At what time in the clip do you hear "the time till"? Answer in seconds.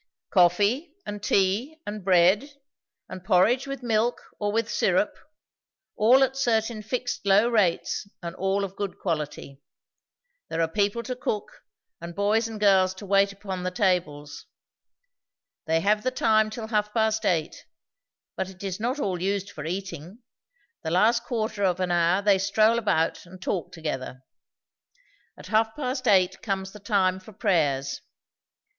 16.01-16.69